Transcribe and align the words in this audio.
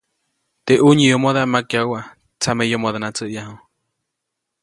Teʼ 0.65 0.79
ʼunyomodaʼm 0.83 1.49
makyajuʼa, 1.53 2.01
tsameyomona 2.41 3.07
tsäʼyaju. 3.15 3.55